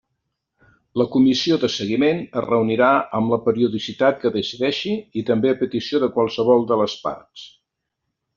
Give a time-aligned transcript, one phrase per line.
[1.01, 2.87] La comissió de seguiment es reunirà
[3.19, 7.47] amb la periodicitat que decideixi i també a petició de qualsevol de les parts.